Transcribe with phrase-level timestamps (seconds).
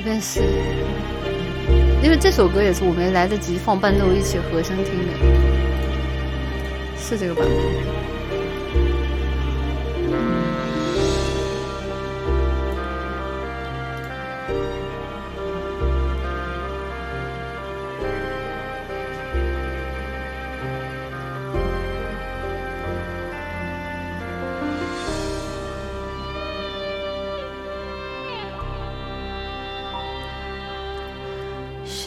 [0.00, 0.40] 这边是，
[2.02, 5.12] 因为这首歌也是我没来得及放伴奏一起和声听的，
[6.96, 7.54] 是这个版本。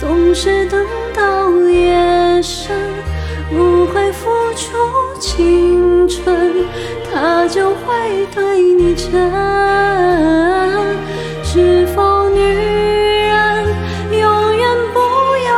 [0.00, 2.76] 总是等到夜深，
[3.50, 4.76] 不会付出
[5.18, 6.66] 青春，
[7.10, 9.30] 他就会对你真。
[11.42, 13.64] 是否女人
[14.10, 14.98] 永远不
[15.46, 15.50] 要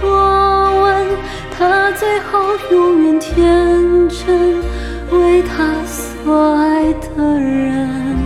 [0.00, 1.06] 多问，
[1.56, 4.60] 他最好永远天真，
[5.10, 8.25] 为他所爱的人。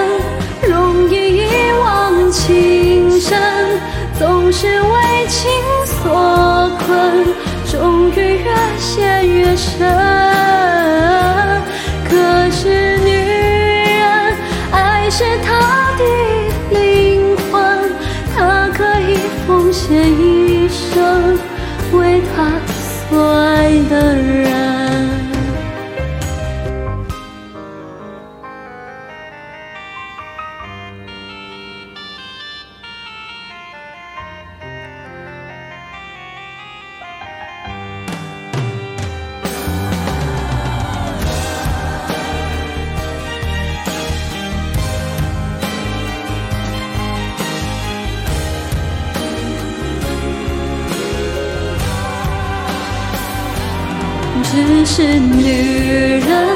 [9.77, 9.79] 神。
[12.09, 12.11] 可
[12.51, 13.09] 是女
[13.99, 14.03] 人，
[14.71, 15.49] 爱是她
[15.97, 16.03] 的
[16.71, 17.59] 灵魂，
[18.35, 19.17] 她可以
[19.47, 21.37] 奉献一生，
[21.93, 22.51] 为她
[23.09, 24.40] 所爱的人。
[54.63, 56.47] 只是女人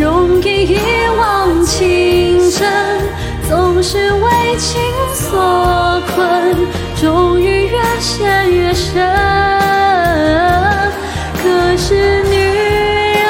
[0.00, 0.78] 容易一
[1.18, 2.68] 往情深，
[3.48, 4.80] 总是为情
[5.12, 6.56] 所困，
[7.00, 9.04] 终于越陷越深。
[11.42, 12.36] 可是女
[13.18, 13.24] 人，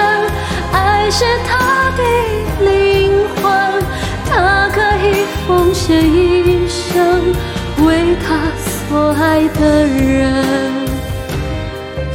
[0.72, 2.02] 爱是她的
[2.70, 3.82] 灵魂，
[4.28, 7.32] 她可以奉献一生，
[7.86, 8.36] 为她
[8.90, 10.81] 所爱的人。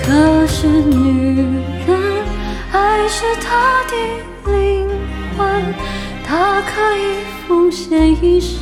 [0.08, 1.42] 可是女
[1.86, 2.00] 人，
[2.72, 3.94] 爱是她的
[4.50, 4.88] 灵
[5.38, 5.76] 魂，
[6.26, 8.58] 她可以奉献一生，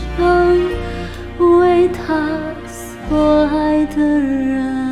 [1.37, 2.27] 为她
[2.67, 4.84] 所爱的人。